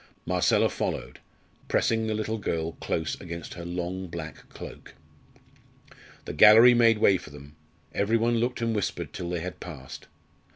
Marcella 0.25 0.67
followed, 0.67 1.19
pressing 1.67 2.07
the 2.07 2.15
little 2.15 2.39
girl 2.39 2.71
close 2.71 3.21
against 3.21 3.53
her 3.53 3.63
long 3.63 4.07
black 4.07 4.49
cloak. 4.49 4.95
The 6.25 6.33
gallery 6.33 6.73
made 6.73 6.97
way 6.97 7.17
for 7.19 7.29
them; 7.29 7.55
every 7.93 8.17
one 8.17 8.39
looked 8.39 8.61
and 8.63 8.75
whispered 8.75 9.13
till 9.13 9.29
they 9.29 9.41
had 9.41 9.59
passed. 9.59 10.07